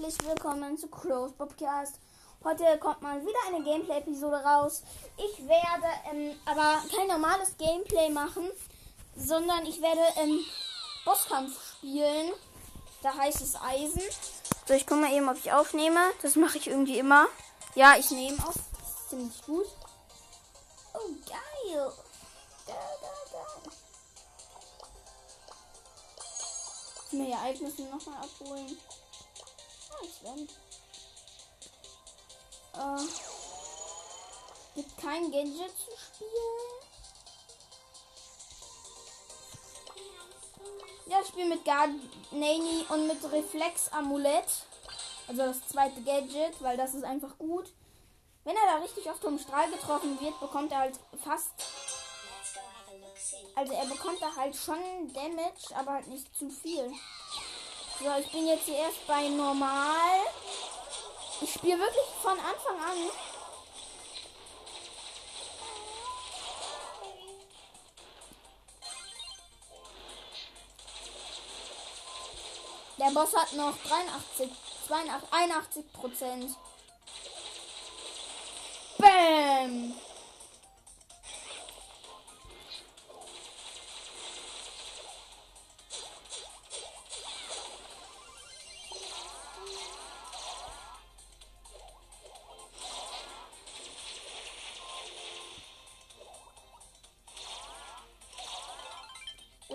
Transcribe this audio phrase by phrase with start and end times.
[0.00, 1.96] Herzlich willkommen zu Close Podcast.
[2.42, 4.82] Heute kommt mal wieder eine Gameplay-Episode raus.
[5.18, 8.50] Ich werde ähm, aber kein normales Gameplay machen,
[9.16, 10.40] sondern ich werde ähm,
[11.04, 12.32] Bosskampf spielen.
[13.02, 14.02] Da heißt es Eisen.
[14.66, 16.00] So, ich gucke mal eben, ob ich aufnehme.
[16.22, 17.26] Das mache ich irgendwie immer.
[17.74, 18.54] Ja, ich nehme auf.
[18.54, 19.66] Das ist ziemlich gut.
[20.94, 21.92] Oh, geil.
[22.66, 23.72] Geil, geil.
[27.06, 28.78] Ich mir Ereignisse nochmal abholen.
[30.00, 30.48] Ah, Sven.
[32.74, 33.06] Äh,
[34.74, 36.90] gibt kein Gadget zu spielen.
[41.06, 44.46] Ja, ich spiele mit Garnani und mit Reflex-Amulett.
[45.26, 47.72] Also das zweite Gadget, weil das ist einfach gut.
[48.44, 51.52] Wenn er da richtig oft vom Strahl getroffen wird, bekommt er halt fast.
[53.54, 56.92] Also er bekommt da halt schon Damage, aber halt nicht zu viel.
[58.02, 60.20] So, ich bin jetzt hier erst bei normal.
[61.42, 63.10] Ich spiele wirklich von Anfang an.
[72.98, 74.50] Der Boss hat noch 83,
[74.88, 76.56] 82, 81 Prozent.
[78.96, 79.94] Bam!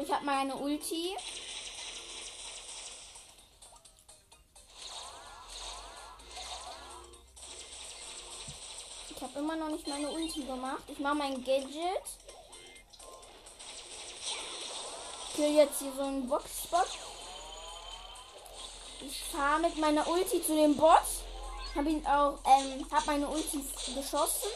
[0.05, 1.17] Ich habe meine Ulti.
[9.09, 10.83] Ich habe immer noch nicht meine Ulti gemacht.
[10.89, 12.03] Ich mache mein Gadget.
[15.31, 16.87] Ich will jetzt hier so einen Boxspot.
[19.01, 21.23] Ich fahre mit meiner Ulti zu dem Boss.
[21.75, 24.51] Habe ihn auch, ähm, habe meine Ulti geschossen.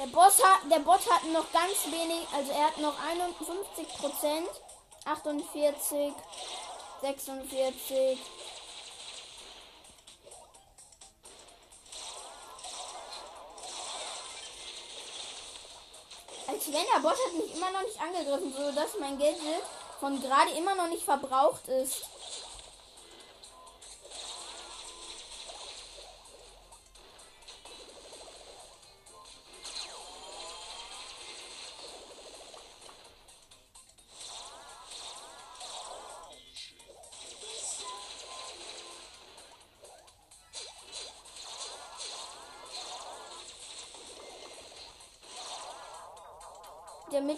[0.00, 4.48] Der Boss hat, der Bot hat noch ganz wenig, also er hat noch 51 Prozent,
[5.04, 6.14] 48,
[7.02, 8.18] 46.
[16.46, 19.62] Als wenn der Bot hat mich immer noch nicht angegriffen, so dass mein Gadget
[20.00, 22.06] von gerade immer noch nicht verbraucht ist.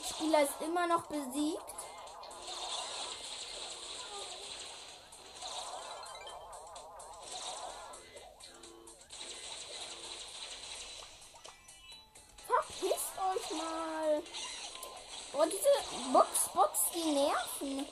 [0.02, 1.62] Der Mitspieler ist immer noch besiegt.
[12.46, 14.22] Verpisst euch mal.
[15.34, 17.86] Oh, diese Boxbots, die nerven.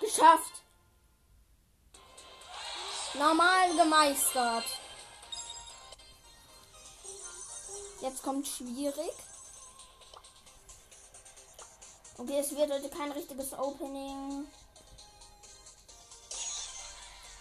[0.00, 0.47] Geschafft.
[3.28, 4.64] Normal gemeistert.
[8.00, 9.12] Jetzt kommt schwierig.
[12.16, 14.46] Okay, es wird heute kein richtiges Opening.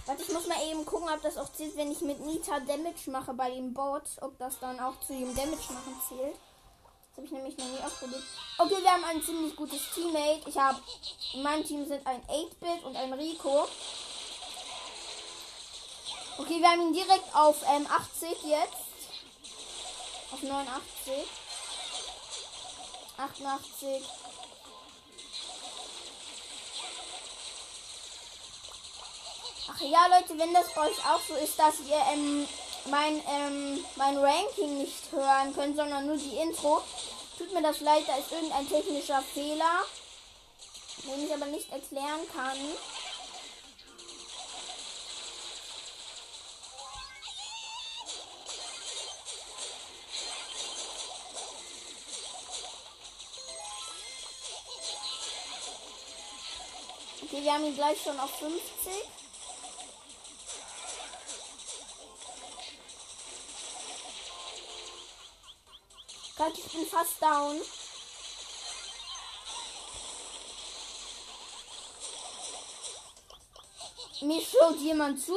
[0.05, 3.09] Warte, ich muss mal eben gucken, ob das auch zählt, wenn ich mit Nita Damage
[3.09, 4.03] mache bei dem Bot.
[4.19, 6.35] Ob das dann auch zu dem Damage machen zählt.
[6.35, 8.23] Das habe ich nämlich noch nie ausprobiert.
[8.57, 10.49] Okay, wir haben ein ziemlich gutes Teammate.
[10.49, 10.81] Ich habe
[11.33, 13.69] in meinem Team sind ein 8-Bit und ein Rico.
[16.39, 18.87] Okay, wir haben ihn direkt auf ähm, 80 jetzt.
[20.31, 21.13] Auf 89.
[23.17, 24.03] 88.
[29.69, 32.47] Ach ja, Leute, wenn das bei euch auch so ist, dass ihr ähm,
[32.85, 36.83] mein, ähm, mein Ranking nicht hören könnt, sondern nur die Intro,
[37.39, 39.85] tut mir das leid, da ist irgendein technischer Fehler,
[41.03, 42.57] den ich aber nicht erklären kann.
[57.37, 58.59] Okay, wir haben ihn gleich schon auf 50.
[66.37, 67.61] Gott, ich bin fast down.
[74.21, 75.35] Mir schaut jemand zu.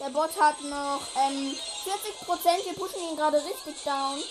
[0.00, 2.64] Der Bot hat noch ähm, 40 Prozent.
[2.64, 4.22] Wir pushen ihn gerade richtig down.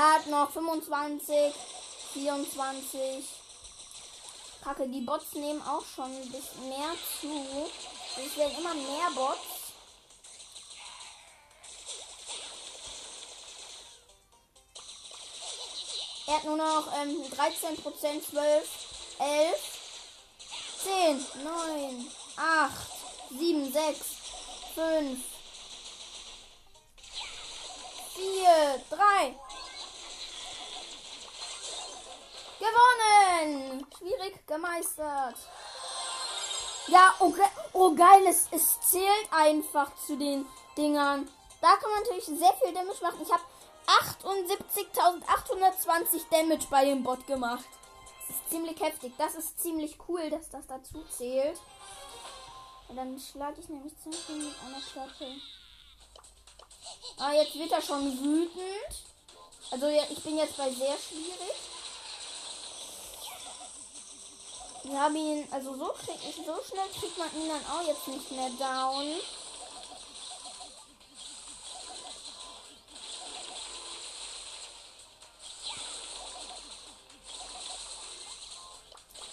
[0.00, 1.52] Er hat noch 25,
[2.14, 3.22] 24.
[4.64, 7.68] Kacke, die Bots nehmen auch schon ein bisschen mehr zu.
[8.16, 9.40] Es werden immer mehr Bots.
[16.28, 18.68] Er hat nur noch ähm, 13%, 12,
[19.18, 19.60] 11,
[20.82, 22.72] 10, 9, 8,
[23.38, 23.98] 7, 6,
[24.74, 25.20] 5,
[28.14, 29.49] 4, 3.
[32.60, 33.86] Gewonnen!
[33.96, 35.36] Schwierig gemeistert.
[36.88, 37.48] Ja, okay.
[37.72, 40.44] oh geil, es, es zählt einfach zu den
[40.76, 41.26] Dingern.
[41.60, 43.22] Da kann man natürlich sehr viel Damage machen.
[43.22, 43.42] Ich habe
[43.86, 47.64] 78.820 Damage bei dem Bot gemacht.
[48.26, 49.14] Das ist ziemlich heftig.
[49.16, 51.58] Das ist ziemlich cool, dass das dazu zählt.
[52.88, 55.36] Und dann schlage ich nämlich ziemlich mit einer Klappe.
[57.18, 59.04] Ah, jetzt wird er schon wütend.
[59.70, 61.69] Also ja, ich bin jetzt bei sehr schwierig.
[64.90, 68.50] Wir haben ihn, also so, so schnell kriegt man ihn dann auch jetzt nicht mehr
[68.58, 69.06] down.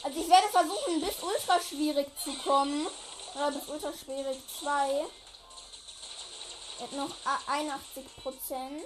[0.04, 2.86] Also ich werde versuchen, bis ultra schwierig zu kommen.
[3.34, 5.08] Oder bis ultra schwierig 2.
[6.78, 7.16] Er hat noch
[7.48, 8.86] 81 Prozent.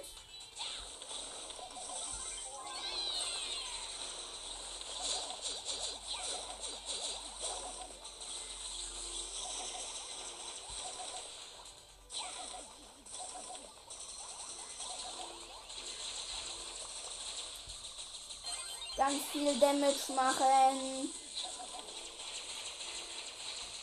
[19.42, 21.12] Viel Damage machen.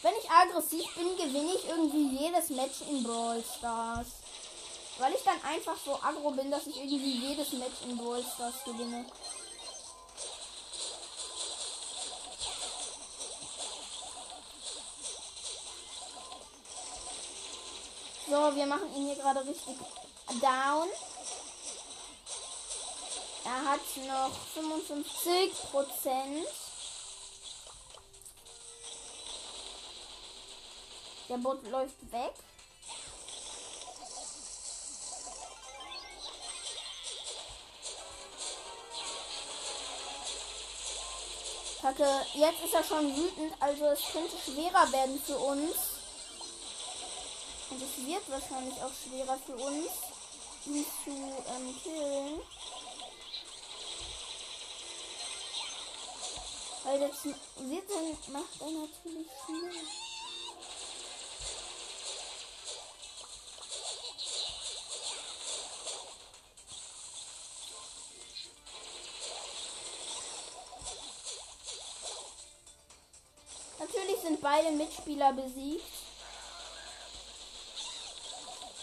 [0.01, 4.07] Wenn ich aggressiv bin, gewinne ich irgendwie jedes Match in Brawl Stars.
[4.97, 8.63] Weil ich dann einfach so aggro bin, dass ich irgendwie jedes Match in Brawl Stars
[8.65, 9.05] gewinne.
[18.27, 19.75] So, wir machen ihn hier gerade richtig
[20.39, 20.87] down.
[23.49, 26.47] Er hat noch 55 Prozent.
[31.27, 32.33] Der Boot läuft weg.
[41.81, 45.75] Kacke, jetzt ist er schon wütend, also es könnte schwerer werden für uns.
[47.71, 49.89] Und es wird wahrscheinlich auch schwerer für uns,
[50.67, 52.41] ihn zu ähm, killen.
[56.89, 59.87] Weil das dann macht er natürlich viel.
[73.77, 75.83] Natürlich sind beide Mitspieler besiegt.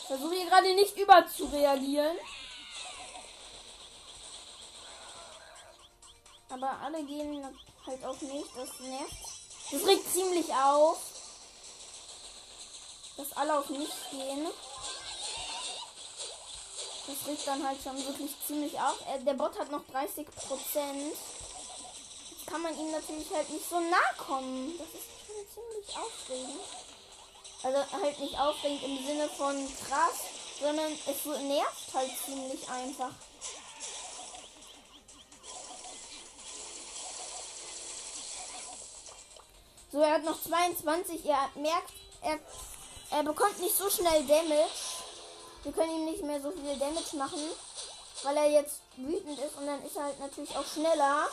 [0.07, 2.19] Versuche hier gerade nicht überzureagieren.
[6.51, 7.45] Aber alle gehen
[7.87, 8.49] halt auch nicht.
[8.57, 9.15] Das nervt.
[9.71, 10.99] Das regt ziemlich auf.
[13.17, 14.47] Dass alle auf mich gehen.
[17.07, 19.01] Das regt dann halt schon wirklich ziemlich auf.
[19.09, 21.17] Äh, der Bot hat noch 30 Prozent.
[22.47, 24.77] Kann man ihm natürlich halt nicht so nah kommen.
[24.79, 26.61] Das ist schon ziemlich aufregend.
[27.63, 29.57] Also halt nicht aufregend im Sinne von
[29.89, 30.21] krass,
[30.61, 33.13] sondern es nervt halt ziemlich einfach.
[39.97, 41.25] So, er hat noch 22.
[41.25, 42.39] Ihr merkt, er,
[43.17, 44.69] er bekommt nicht so schnell Damage.
[45.63, 47.41] Wir können ihm nicht mehr so viel Damage machen,
[48.23, 51.29] weil er jetzt wütend ist und dann ist er halt natürlich auch schneller.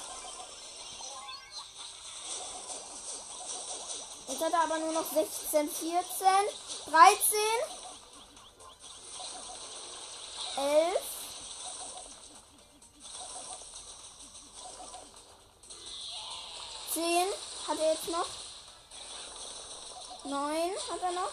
[4.30, 6.28] Jetzt hat er aber nur noch 16, 14,
[6.90, 7.38] 13,
[10.56, 11.02] 11.
[16.94, 17.28] Zehn
[17.68, 18.43] hat er jetzt noch.
[20.24, 21.32] 9 hat er noch.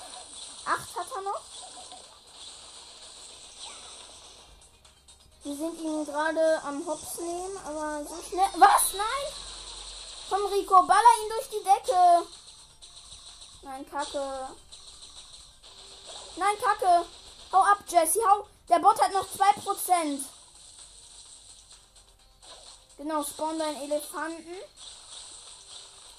[0.65, 1.41] 8 hat er noch.
[5.43, 8.49] Wir sind ihn gerade am Hops nehmen, aber so schnell.
[8.57, 8.93] Was?
[8.93, 9.33] Nein!
[10.29, 12.27] Komm, Rico, baller ihn durch die Decke.
[13.63, 14.49] Nein, Kacke.
[16.37, 17.07] Nein, Kacke.
[17.53, 18.47] Hau ab, Jesse, hau.
[18.69, 20.25] Der Bot hat noch 2%.
[22.99, 24.57] Genau, spawn deinen Elefanten.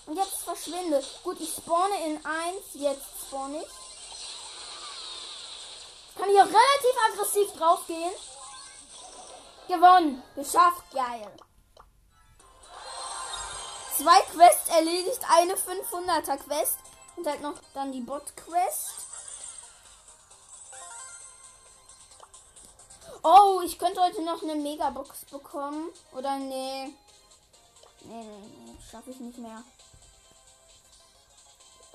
[0.05, 1.03] Und jetzt verschwinde.
[1.24, 2.58] Gut, ich spawne in 1.
[2.74, 3.67] Jetzt spawn ich.
[6.10, 8.12] Ich kann hier relativ aggressiv draufgehen.
[9.67, 10.24] Gewonnen.
[10.36, 10.84] Geschafft.
[10.93, 11.31] Geil.
[13.98, 15.22] Zwei Quests erledigt.
[15.29, 16.79] Eine 500er Quest.
[17.15, 18.93] Und halt noch dann die Bot Quest.
[23.24, 25.89] Oh, ich könnte heute noch eine Megabox bekommen.
[26.12, 26.96] Oder nee.
[28.03, 28.77] Nee, nee, nee.
[28.89, 29.63] Schaffe ich nicht mehr.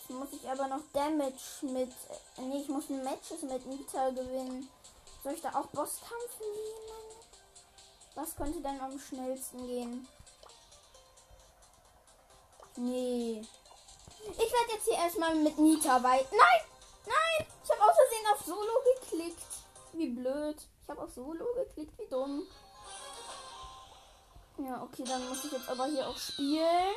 [0.09, 1.93] Jetzt muss ich aber noch Damage mit.
[2.37, 4.71] Nee, ich muss ein Matches mit Nita gewinnen.
[5.25, 7.25] Soll ich da auch Bosskampf nehmen?
[8.15, 10.09] Was könnte denn am schnellsten gehen?
[12.77, 13.45] Nee.
[14.31, 16.31] Ich werde jetzt hier erstmal mit Nita weit.
[16.31, 16.61] Nein!
[17.07, 17.47] Nein!
[17.65, 19.43] Ich habe aus Versehen auf Solo geklickt.
[19.93, 20.57] Wie blöd.
[20.83, 21.99] Ich habe auf Solo geklickt.
[21.99, 22.47] Wie dumm.
[24.59, 26.95] Ja, okay, dann muss ich jetzt aber hier auch spielen.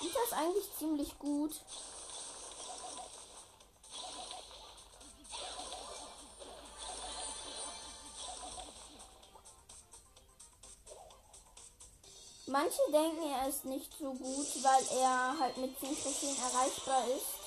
[0.00, 1.52] Nita ist eigentlich ziemlich gut.
[12.46, 17.39] Manche denken, er ist nicht so gut, weil er halt mit 10 Trophäen erreichbar ist.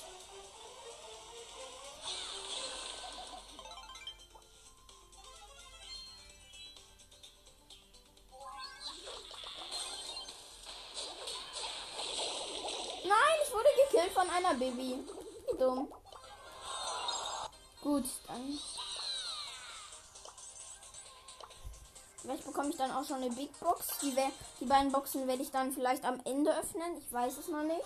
[22.24, 23.98] Vielleicht bekomme ich dann auch schon eine Big Box.
[24.00, 24.16] Die,
[24.58, 26.96] die beiden Boxen werde ich dann vielleicht am Ende öffnen.
[26.96, 27.84] Ich weiß es noch nicht.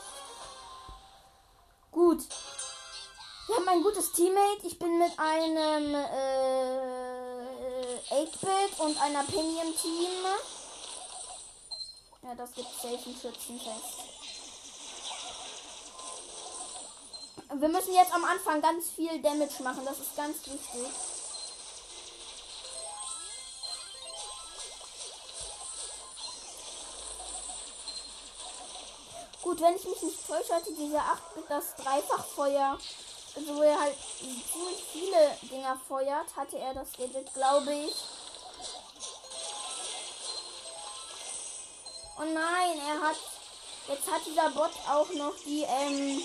[1.90, 2.23] Gut.
[3.49, 4.64] Wir haben ein gutes Teammate.
[4.64, 5.99] Ich bin mit einem äh,
[8.14, 10.09] 8-Bit und einer Penny im Team.
[12.23, 14.04] Ja, das gibt safe Schützenfest.
[17.54, 19.85] Wir müssen jetzt am Anfang ganz viel Damage machen.
[19.85, 21.17] Das ist ganz wichtig.
[29.58, 32.78] Gut, wenn ich mich nicht täusche, hatte dieser 8 mit das Dreifachfeuer.
[33.34, 33.96] Also wo er halt
[34.52, 37.94] ziemlich viele Dinger feuert, hatte er das Gadget, glaube ich.
[42.18, 43.16] Oh nein, er hat.
[43.88, 46.22] Jetzt hat dieser Bot auch noch die, ähm,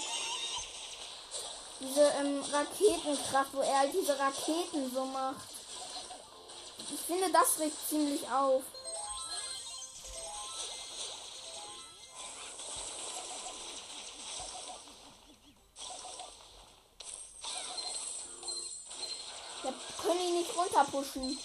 [1.79, 5.47] diese ähm, Raketenkraft, wo er halt diese Raketen so macht.
[6.93, 8.63] Ich finde, das regt ziemlich auf.
[20.83, 21.37] Nicht runterpushen.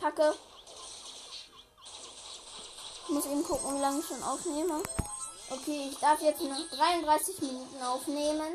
[0.00, 0.34] Kacke.
[3.04, 4.82] Ich muss eben gucken, wie lange ich schon aufnehme.
[5.52, 8.54] Okay, ich darf jetzt noch 33 Minuten aufnehmen.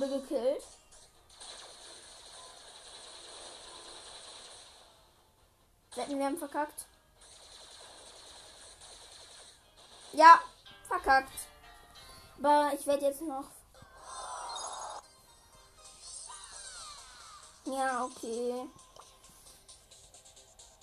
[0.00, 0.62] Wurde gekillt.
[5.94, 6.86] Wetten, wir haben verkackt.
[10.12, 10.40] Ja,
[10.88, 11.46] verkackt.
[12.38, 13.44] Aber ich werde jetzt noch.
[17.64, 18.68] Ja, okay.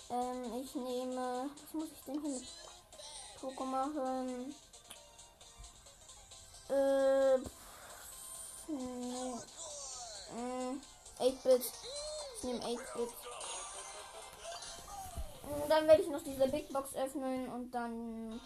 [0.10, 1.50] Ähm, ich nehme.
[1.64, 2.48] Was muss ich denn hier mit
[3.42, 4.56] Poco machen?
[6.70, 7.47] Äh.
[8.68, 9.42] Hm,
[11.20, 11.62] 8-Bit.
[12.38, 13.10] Ich nehme 8-Bit.
[15.70, 18.42] Dann werde ich noch diese Big Box öffnen und dann.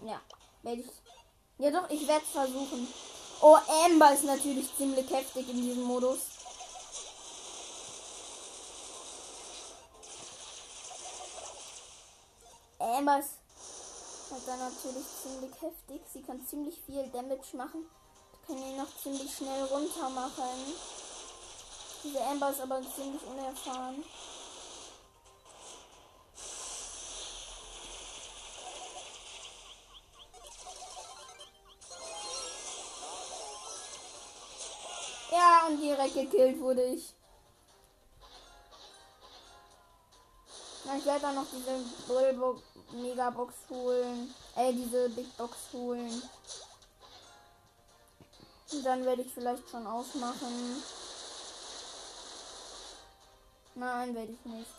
[0.00, 0.20] Ja,
[0.62, 0.90] werde ich.
[1.58, 2.86] Ja doch, ich werde es versuchen.
[3.40, 6.18] Oh, Amber ist natürlich ziemlich heftig in diesem Modus.
[12.78, 13.37] Amber ist
[14.38, 16.00] halt dann natürlich ziemlich heftig.
[16.12, 17.88] Sie kann ziemlich viel Damage machen.
[18.46, 20.74] Kann ihn noch ziemlich schnell runter machen.
[22.04, 24.04] Diese Amber ist aber ziemlich unerfahren.
[35.30, 37.14] Ja, und direkt gekillt wurde ich.
[40.96, 44.34] Ich werde dann noch diese Bullbo Megabox holen.
[44.56, 46.22] Äh, diese Big Box holen.
[48.72, 50.82] Und dann werde ich vielleicht schon ausmachen.
[53.74, 54.70] Nein, werde ich nicht.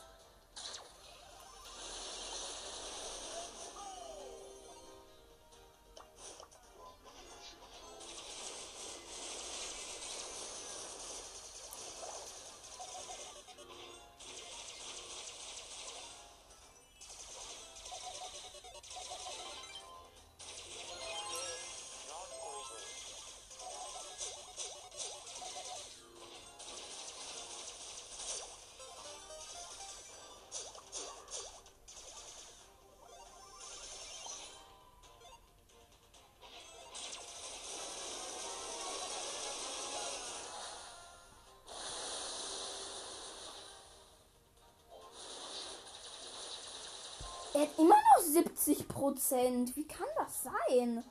[49.00, 49.76] Prozent.
[49.78, 51.04] Wie kann das sein?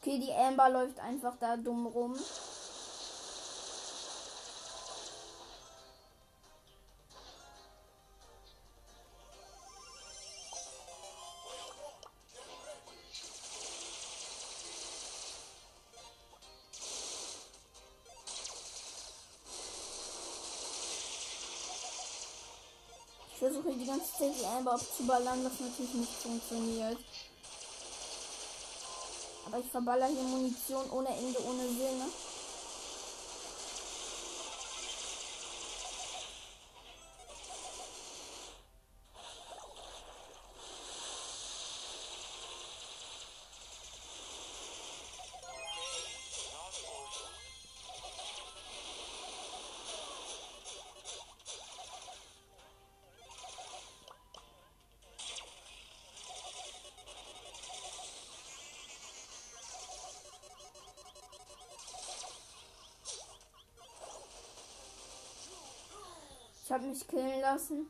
[0.00, 2.14] Okay, die Amber läuft einfach da dumm rum.
[23.82, 26.98] Die ganze Zeit die Amber abzuballern, was natürlich nicht funktioniert.
[29.46, 32.06] Aber ich verballer hier Munition ohne Ende, ohne Sinne.
[66.82, 67.86] Mich killen lassen.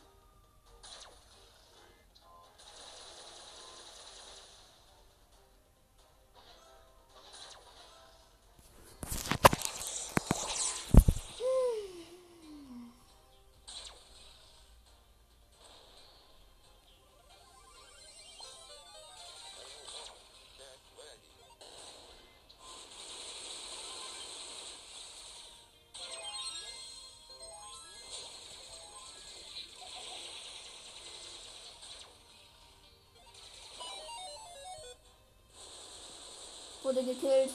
[36.93, 37.51] Wurde gekillt.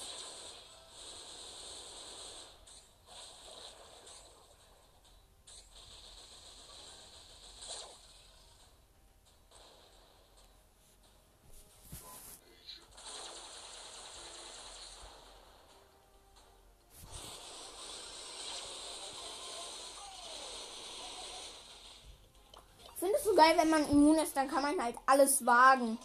[23.35, 25.99] Geil, wenn man immun ist, dann kann man halt alles wagen.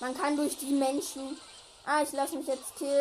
[0.00, 1.38] Man kann durch die Menschen.
[1.90, 2.92] Ah, ich lasse mich jetzt killen.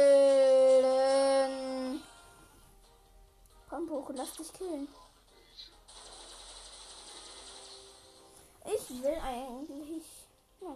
[3.70, 4.88] Komm, Poco, lass dich killen.
[8.64, 10.06] Ich will eigentlich.
[10.62, 10.74] Ja.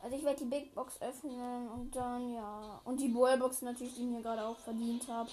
[0.00, 2.80] Also ich werde die Big Box öffnen und dann ja.
[2.84, 5.30] Und die Ballbox natürlich, die ich mir gerade auch verdient habe.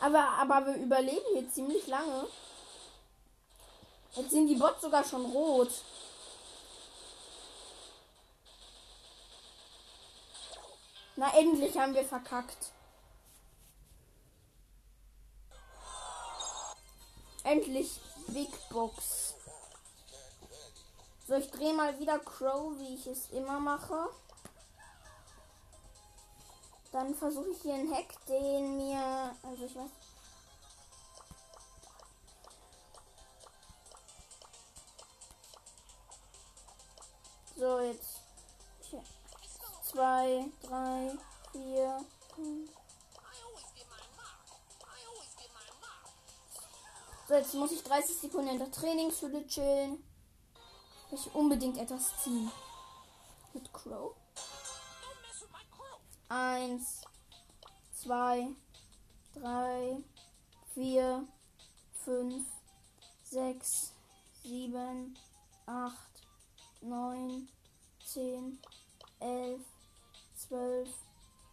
[0.00, 2.26] Aber, aber wir überleben hier ziemlich lange.
[4.14, 5.70] Jetzt sind die Bots sogar schon rot.
[11.16, 12.72] Na, endlich haben wir verkackt.
[17.42, 19.34] Endlich Big Box.
[21.26, 24.08] So, ich drehe mal wieder Crow, wie ich es immer mache.
[26.92, 29.34] Dann versuche ich hier einen Hack, den mir.
[29.42, 29.90] Also ich weiß.
[37.56, 38.22] So, jetzt.
[39.82, 41.18] Zwei, drei,
[41.52, 42.70] vier, fünf.
[47.26, 50.02] So, jetzt muss ich 30 Sekunden in der Trainingshütte chillen.
[51.10, 52.50] Ich unbedingt etwas ziehen.
[53.52, 54.14] Mit Crow.
[56.30, 57.00] Eins,
[57.94, 58.50] zwei,
[59.32, 59.96] drei,
[60.74, 61.26] vier,
[62.04, 62.46] fünf,
[63.24, 63.94] sechs,
[64.42, 65.18] sieben,
[65.64, 66.22] acht,
[66.82, 67.48] neun,
[68.04, 68.58] zehn,
[69.20, 69.62] elf,
[70.36, 70.90] zwölf,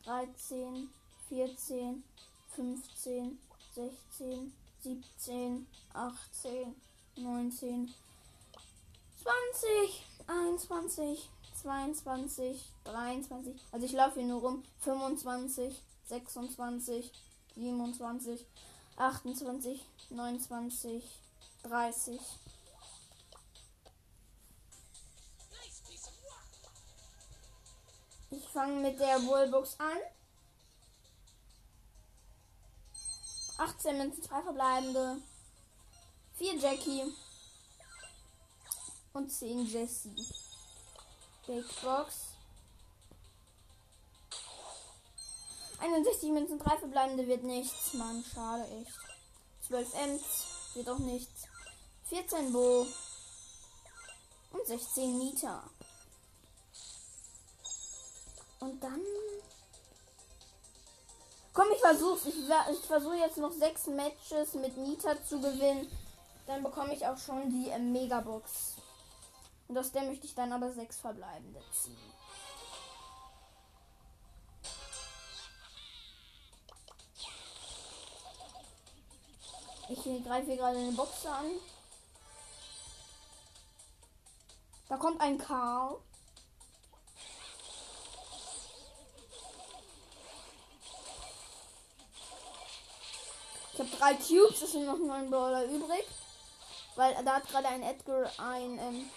[0.03, 0.89] dreizehn,
[1.29, 2.03] vierzehn,
[2.49, 3.39] fünfzehn,
[3.73, 6.75] sechzehn, siebzehn, achtzehn,
[7.15, 7.93] neunzehn,
[9.23, 11.29] zwanzig, einundzwanzig.
[11.65, 13.59] 22, 23.
[13.71, 14.63] Also ich laufe hier nur rum.
[14.81, 17.11] 25, 26,
[17.55, 18.45] 27,
[18.97, 21.03] 28, 29,
[21.63, 22.21] 30.
[28.29, 29.97] Ich fange mit der Wallbox an.
[33.57, 35.17] 18 Münzen, 2 verbleibende.
[36.35, 37.11] 4 Jackie.
[39.13, 40.44] Und 10 Jessie.
[41.47, 42.35] Big Box.
[45.79, 47.93] 61 Münzen, 3 verbleibende wird nichts.
[47.93, 48.97] Mann, schade, echt.
[49.67, 50.21] 12 Ems
[50.73, 51.43] wird auch nichts.
[52.09, 52.87] 14 Bo.
[54.51, 55.63] Und 16 Mieter.
[58.59, 59.01] Und dann.
[61.53, 62.25] Komm, ich versuch's.
[62.25, 65.91] Ich, ich versuche jetzt noch 6 Matches mit Nita zu gewinnen.
[66.47, 68.74] Dann bekomme ich auch schon die äh, Megabox.
[69.67, 71.97] Und aus der möchte ich dann aber sechs verbleibende ziehen.
[79.87, 81.45] Ich greife hier gerade eine Box an.
[84.89, 85.97] Da kommt ein Karl.
[93.73, 96.05] Ich habe drei Cubes, es sind noch neun Brawler übrig.
[96.95, 99.09] Weil da hat gerade ein Edgar ein ähm,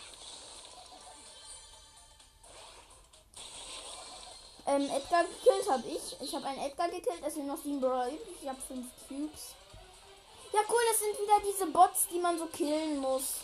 [4.69, 6.17] ähm, Edgar gekillt habe ich.
[6.21, 7.23] Ich habe einen Edgar gekillt.
[7.27, 8.37] Es sind noch sieben Brawler übrig.
[8.43, 9.55] Ich habe fünf Cubes.
[10.53, 10.81] Ja, cool.
[10.91, 13.37] Das sind wieder diese Bots, die man so killen muss.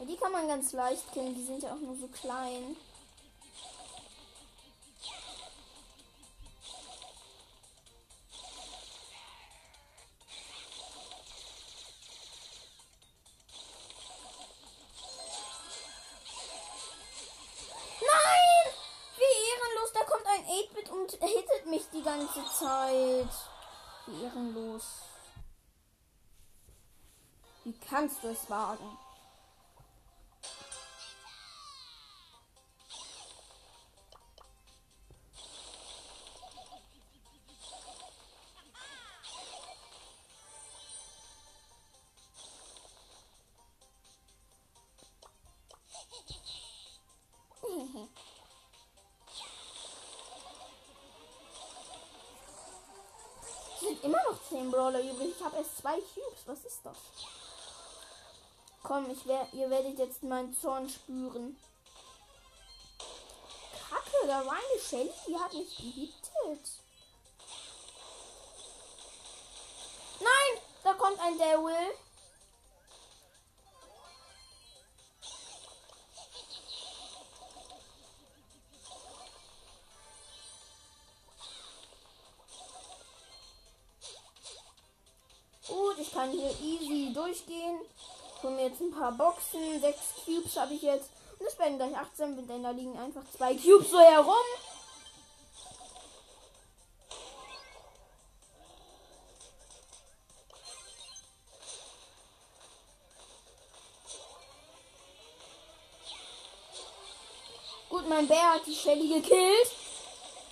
[0.00, 1.34] Die kann man ganz leicht killen.
[1.34, 2.76] Die sind ja auch nur so klein.
[22.58, 23.28] Zeit.
[24.22, 25.02] Ehrenlos.
[27.64, 28.96] Wie kannst du es wagen?
[56.46, 56.96] Was ist das?
[58.82, 61.56] Komm, ich wer ihr werdet jetzt meinen Zorn spüren.
[63.90, 66.70] Kacke, da war eine Shelly, die hat mich gehittet.
[70.20, 71.94] Nein, da kommt ein Daryl.
[87.36, 87.80] Durchgehen.
[88.42, 89.80] Hole mir jetzt ein paar Boxen.
[89.80, 91.10] Sechs Cubes habe ich jetzt.
[91.38, 94.34] Und es werden gleich 18, denn da liegen einfach zwei Cubes so herum.
[107.88, 109.72] Gut, mein Bär hat die Shelly gekillt.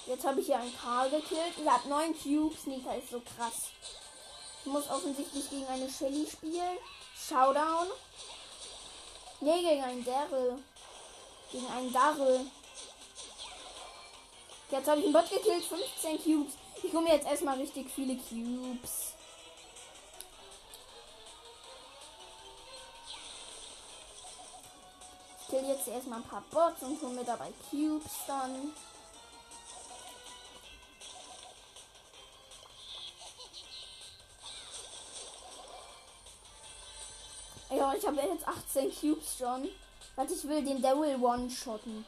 [0.06, 1.54] Jetzt habe ich hier einen Karl gekillt.
[1.60, 2.66] Ich habe neun Cubes.
[2.66, 3.70] Nika ist so krass.
[4.64, 6.78] Ich muss offensichtlich gegen eine Shelly spielen.
[7.28, 7.88] Showdown.
[9.40, 10.58] Nee, gegen einen Daryl.
[11.52, 12.46] Gegen einen Daryl.
[14.70, 15.64] Jetzt habe ich einen Bot gekillt.
[15.64, 16.54] 15 Cubes.
[16.82, 19.12] Ich hole mir jetzt erstmal richtig viele Cubes.
[25.40, 28.72] Ich kill jetzt erstmal ein paar Bots und hole mir dabei Cubes dann.
[37.76, 39.68] Ja, ich habe jetzt 18 Cubes schon.
[40.14, 42.04] Warte, ich will den Devil one-shotten.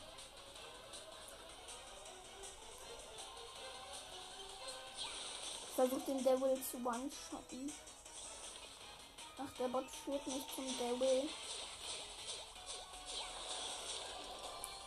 [5.69, 7.73] Ich versuche den Devil zu one-shotten.
[9.39, 11.29] Ach, der Bot führt mich zum Devil.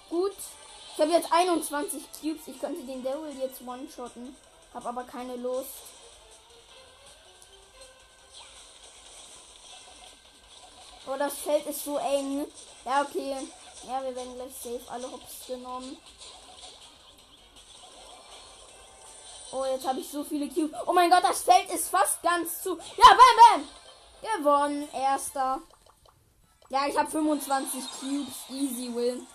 [0.10, 0.36] Gut.
[0.94, 2.48] Ich habe jetzt 21 Cubes.
[2.48, 4.36] Ich könnte den Devil jetzt one-shotten.
[4.74, 5.70] Hab aber keine Lust.
[11.10, 12.46] Oh, das Feld ist so eng.
[12.86, 13.36] Ja, okay.
[13.88, 15.98] Ja, wir werden gleich safe alle Hops genommen.
[19.52, 20.78] Oh, jetzt habe ich so viele Cubes.
[20.86, 22.78] Oh mein Gott, das Feld ist fast ganz zu.
[22.78, 23.70] Ja, bam, bam.
[24.22, 24.90] Gewonnen.
[24.94, 25.62] Erster.
[26.70, 28.36] Ja, ich habe 25 Cubes.
[28.50, 29.26] Easy win.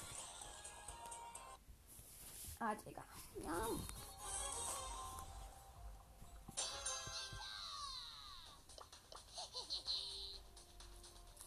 [2.61, 3.03] Ah, Digga.
[3.43, 3.67] Ja.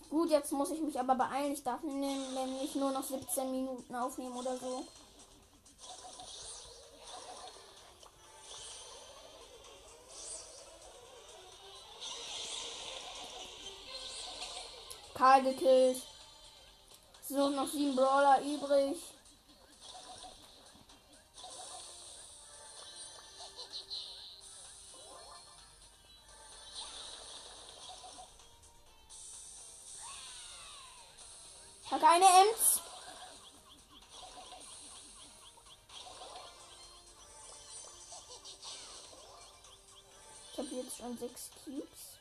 [0.09, 1.53] Gut, jetzt muss ich mich aber beeilen.
[1.53, 4.85] Ich darf nämlich nur noch 17 Minuten aufnehmen oder so.
[15.13, 16.01] Karl gekillt.
[17.27, 18.97] So, noch sieben Brawler übrig.
[31.89, 32.81] Hat keine Ems.
[40.51, 42.16] Ich habe jetzt schon sechs Cubes.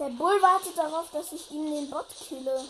[0.00, 2.64] Der Bull wartet darauf, dass ich ihm den Bot kille.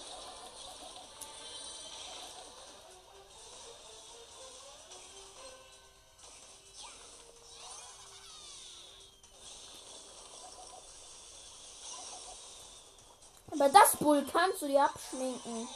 [13.52, 15.68] Aber das Bull kannst du dir abschminken.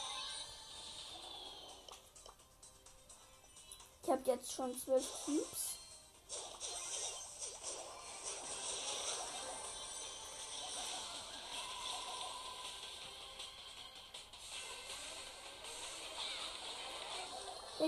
[4.03, 5.84] Ich habe jetzt schon zwölf Cubes.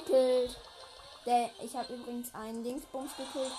[0.08, 0.58] Gekillt.
[1.26, 3.52] Der, ich habe übrigens einen Dingsbums gekillt.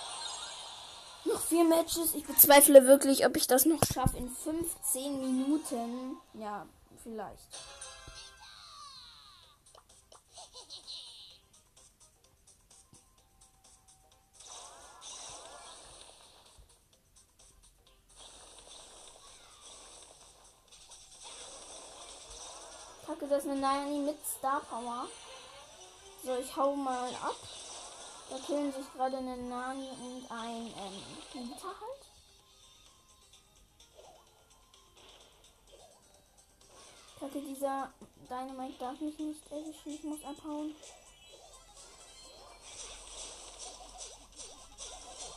[1.25, 2.15] Noch vier Matches.
[2.15, 6.17] Ich bezweifle wirklich, ob ich das noch schaffe in 15 Minuten.
[6.33, 6.65] Ja,
[7.03, 7.47] vielleicht.
[23.05, 25.07] Kacke, das ist eine Nani mit Star Power.
[26.23, 27.35] So, ich hau mal ab.
[28.29, 32.05] Da killen sich gerade eine Nani und ein ähm, Nita halt.
[37.19, 37.91] Kacke, dieser
[38.29, 39.93] Dynamite darf mich nicht erwischen.
[39.93, 40.75] Ich muss abhauen.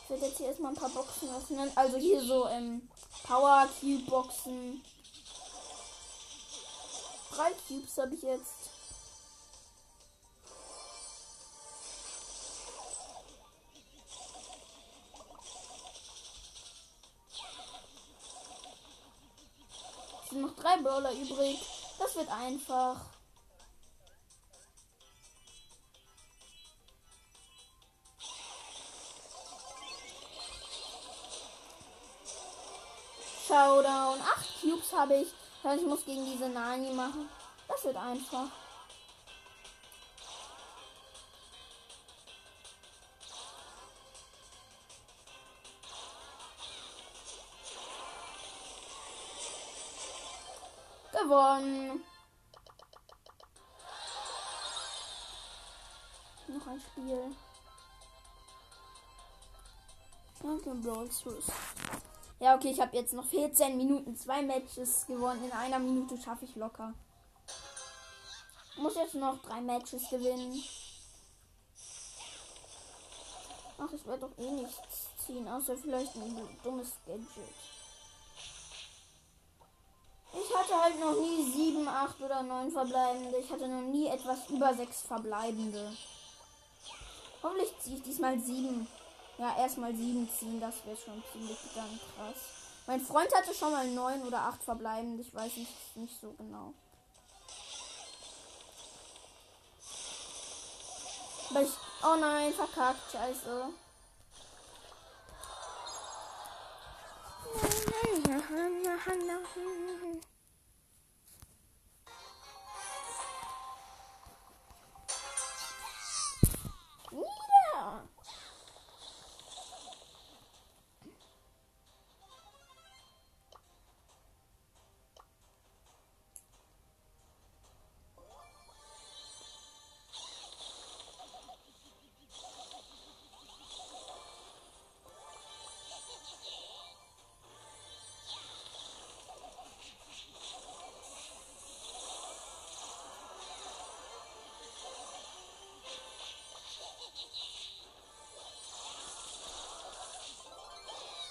[0.03, 1.71] Ich werde jetzt hier erstmal ein paar Boxen öffnen.
[1.75, 2.89] Also hier so ähm,
[3.23, 4.83] Power Cube Boxen.
[7.31, 8.62] Drei Cubes habe ich jetzt.
[20.73, 21.59] Drei Brawler übrig.
[21.99, 22.97] Das wird einfach.
[33.47, 34.19] Showdown.
[34.21, 35.27] Acht Cubes habe ich.
[35.61, 37.29] Das ich muss gegen diese Nani machen.
[37.67, 38.47] Das wird einfach.
[51.23, 52.03] Gewonnen.
[56.49, 57.35] Noch ein Spiel.
[60.41, 61.45] Und den Brawl Stars.
[62.39, 65.45] Ja, okay, ich habe jetzt noch 14 Minuten, zwei Matches gewonnen.
[65.45, 66.93] In einer Minute schaffe ich locker.
[68.75, 70.61] Muss jetzt noch drei Matches gewinnen.
[73.77, 77.82] Ach, ich werde doch eh nichts ziehen, außer vielleicht ein dummes Gadget.
[80.73, 83.37] Hatte halt noch nie 7, 8 oder 9 verbleibende.
[83.37, 85.95] Ich hatte noch nie etwas über 6 verbleibende.
[87.43, 88.87] Hoffentlich ziehe ich diesmal 7.
[89.37, 92.37] Ja, erstmal 7 ziehen, das wäre schon ziemlich dann krass.
[92.87, 96.73] Mein Freund hatte schon mal 9 oder 8 verbleibend, ich weiß nicht, nicht so genau.
[101.51, 101.71] Aber ich,
[102.03, 103.69] oh nein, verkackt, scheiße.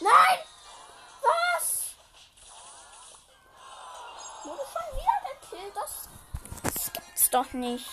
[0.03, 0.39] Nein!
[1.23, 1.95] Was?
[4.43, 5.77] Wurde schon wieder gekillt?
[5.77, 6.09] Das,
[6.63, 7.89] das gibt's doch nicht.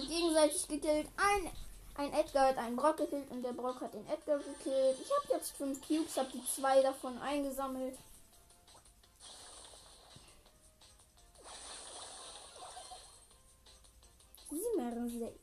[0.00, 1.08] Sich jemand gegenseitig gekillt.
[1.16, 1.50] Ein,
[1.94, 4.96] ein Edgar hat einen Brock gekillt und der Brock hat den Edgar gekillt.
[5.00, 7.96] Ich habe jetzt fünf Cubes, habe die zwei davon eingesammelt.
[14.50, 15.38] Sieben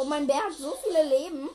[0.00, 1.50] Oh, mein Bär hat so viele Leben.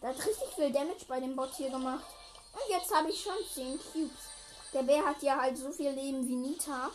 [0.00, 2.06] Der hat richtig viel Damage bei dem Bot hier gemacht.
[2.54, 4.30] Und jetzt habe ich schon 10 Cubes.
[4.72, 6.90] Der Bär hat ja halt so viel Leben wie Nita.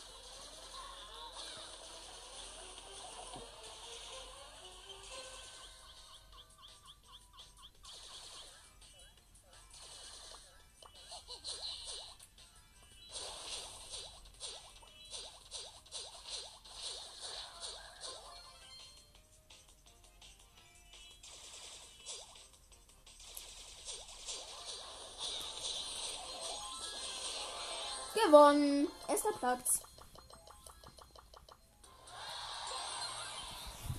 [29.40, 29.82] Platz.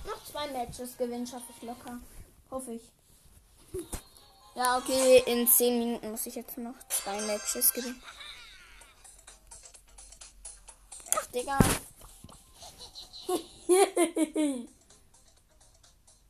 [0.05, 1.99] Noch zwei Matches gewinnen schaffe ich locker.
[2.51, 2.91] Hoffe ich.
[4.55, 5.23] Ja, okay.
[5.25, 8.03] In 10 Minuten muss ich jetzt noch zwei Matches gewinnen.
[11.15, 11.57] Ach, Digga.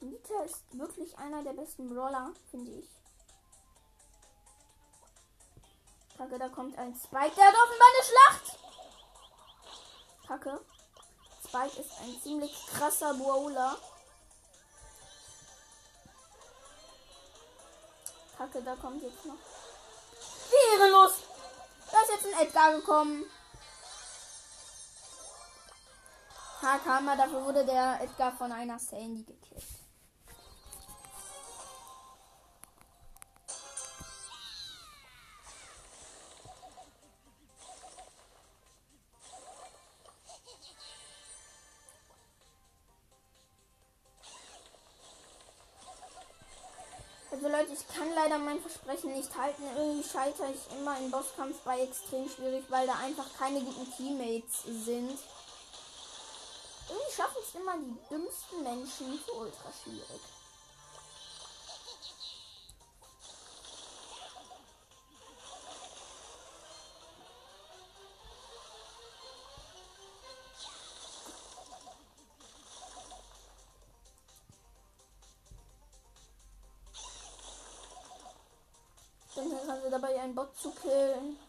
[0.01, 2.87] Nita ist wirklich einer der besten Brawler, finde ich.
[6.17, 7.35] Kacke, da kommt ein Spike.
[7.35, 8.59] Der hat offenbar eine Schlacht.
[10.29, 10.61] Kacke.
[11.43, 13.75] Spike ist ein ziemlich krasser Brawler.
[18.37, 19.33] Kacke, da kommt jetzt noch.
[20.51, 21.13] Wie ehrenlos.
[21.91, 23.25] Da ist jetzt ein Edgar gekommen.
[26.61, 29.78] Ha, Karma, dafür wurde der Edgar von einer Sandy gekillt.
[49.39, 49.63] Halten.
[49.75, 54.63] Irgendwie scheitere ich immer im Bosskampf bei extrem schwierig, weil da einfach keine guten Teammates
[54.63, 55.17] sind.
[56.89, 60.21] Irgendwie schaffen es immer die dümmsten Menschen für ultra schwierig.
[80.29, 81.48] Einen Bot zu killen.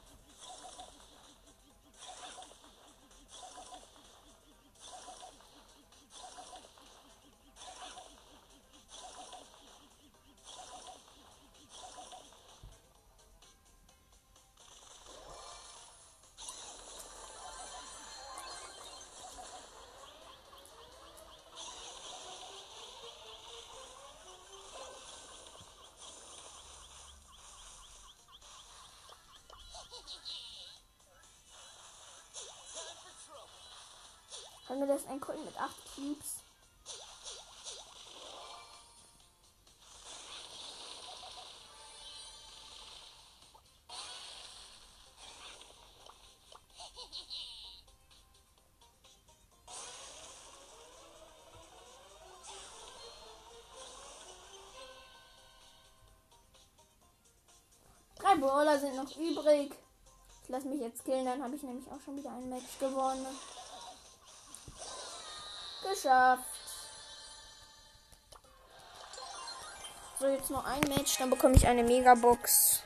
[34.69, 36.37] Haben wir das Colt mit 8 Cubes?
[58.61, 59.73] Brawler sind noch übrig.
[60.43, 63.27] Ich lasse mich jetzt killen, dann habe ich nämlich auch schon wieder ein Match gewonnen.
[65.83, 66.45] Geschafft.
[70.19, 72.83] So, jetzt noch ein Match, dann bekomme ich eine Megabox.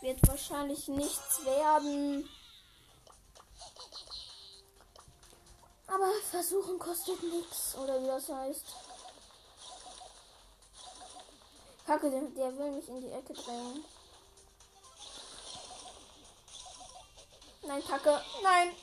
[0.00, 2.30] Wird wahrscheinlich nichts werden.
[5.88, 8.87] Aber versuchen kostet nichts, oder wie das heißt.
[11.88, 13.82] Kacke, der, will mich in die Ecke drängen.
[17.66, 18.20] Nein, Kacke.
[18.42, 18.74] Nein.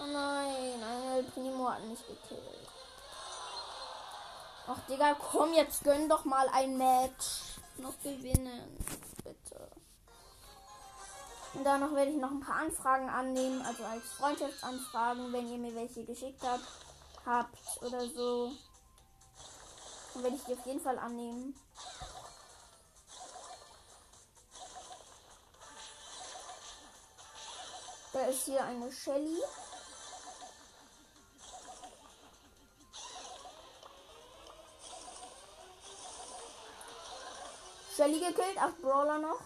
[0.00, 2.68] Oh nein, ein Primo hat mich gekillt.
[4.66, 7.60] Ach, Digga, komm, jetzt gönn doch mal ein Match.
[7.76, 8.76] Noch gewinnen.
[9.22, 9.70] Bitte.
[11.54, 15.76] Und danach werde ich noch ein paar Anfragen annehmen, also als Freundschaftsanfragen, wenn ihr mir
[15.76, 16.66] welche geschickt habt,
[17.24, 18.50] habt oder so.
[20.16, 21.54] Dann werde ich die auf jeden Fall annehmen.
[28.14, 29.36] Da ist hier eine Shelly.
[37.94, 39.40] Shelly gekillt, acht Brawler noch.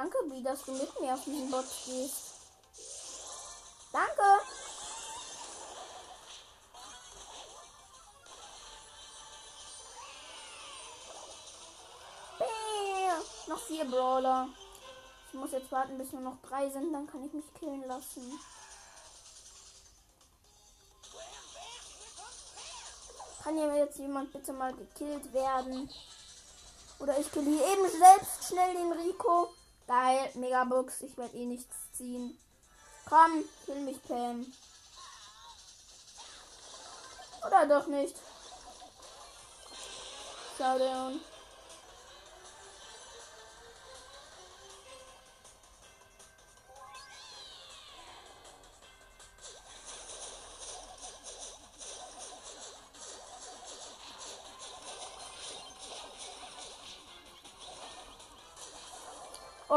[0.00, 2.34] Danke, wie dass du mit mir auf diesen Bot gehst.
[3.92, 4.22] Danke.
[12.38, 13.48] Bäh.
[13.48, 14.46] Noch vier Brawler.
[15.26, 18.38] Ich muss jetzt warten, bis nur noch drei sind, dann kann ich mich killen lassen.
[23.42, 25.90] Kann hier jetzt jemand bitte mal gekillt werden?
[27.00, 29.57] Oder ich kill hier eben selbst schnell den Rico.
[29.88, 31.00] Geil, Megabox.
[31.00, 32.38] Ich werde eh nichts ziehen.
[33.08, 34.46] Komm, kill mich, Pam.
[37.46, 38.14] Oder doch nicht.
[40.58, 41.20] Showdown.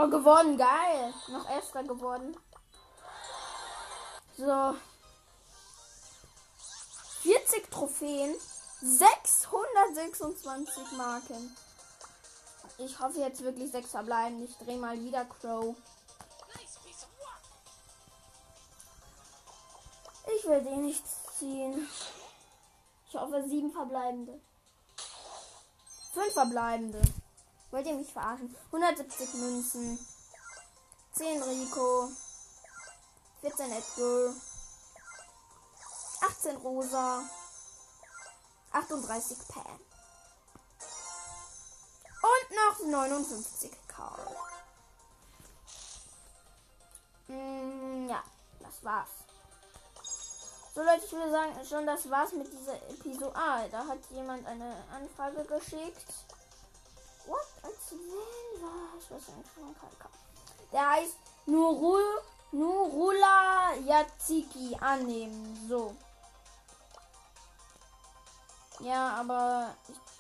[0.02, 1.14] Oh, gewonnen, geil.
[1.28, 2.36] Noch erster geworden.
[4.36, 4.76] So.
[7.22, 8.36] 14 Trophäen.
[8.82, 11.56] 626 Marken.
[12.80, 14.44] Ich hoffe jetzt wirklich sechs verbleiben.
[14.44, 15.76] Ich drehe mal wieder Crow.
[20.36, 21.06] Ich will den nicht
[21.38, 21.88] ziehen.
[23.08, 24.42] Ich hoffe sieben verbleibende.
[26.14, 27.02] Fünf verbleibende.
[27.72, 28.54] Wollt ihr mich verarschen?
[28.72, 30.00] 170 Münzen.
[31.14, 32.10] 10 Rico.
[33.42, 34.34] 14 Edgar.
[36.22, 37.24] 18 Rosa.
[38.74, 39.80] 38 Pam.
[42.22, 44.36] Und noch 59 Karl.
[47.28, 48.24] Mm, ja,
[48.60, 49.10] das war's.
[50.74, 53.36] So Leute, ich würde sagen, schon das war's mit dieser Episode.
[53.36, 56.14] Ah, da hat jemand eine Anfrage geschickt.
[57.26, 57.46] What?
[57.64, 58.98] Als wen war?
[59.00, 60.10] Ich weiß nicht von KK.
[60.72, 62.04] Der heißt Nurul,
[62.52, 65.68] Nurula Yatsiki annehmen.
[65.70, 65.96] So.
[68.80, 70.11] Ja, aber ich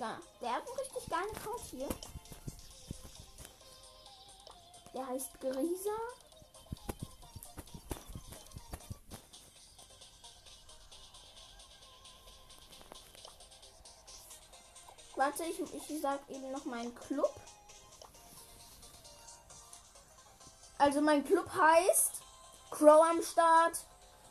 [0.00, 0.18] Digga.
[0.40, 1.88] Der hat einen richtig geilen Account hier.
[4.94, 5.90] Der heißt Grisa.
[15.16, 17.34] Warte, ich, ich sag eben noch meinen Club.
[20.78, 22.12] Also mein Club heißt
[22.70, 23.84] Crow am Start.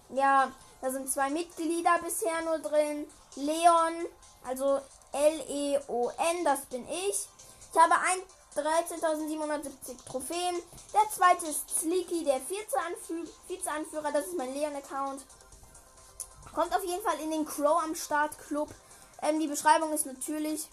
[0.10, 0.52] Ja,
[0.82, 3.08] da sind zwei Mitglieder bisher nur drin.
[3.36, 4.08] Leon,
[4.44, 7.28] also L-E-O-N, das bin ich.
[7.72, 7.96] Ich habe
[8.56, 10.56] 13.770 Trophäen.
[10.94, 14.12] Der zweite ist Sleeky, der Vize-Anführer.
[14.12, 15.26] Das ist mein Leon-Account.
[16.54, 18.70] Kommt auf jeden Fall in den Crow am Start Club.
[19.22, 20.68] Ähm, die Beschreibung ist natürlich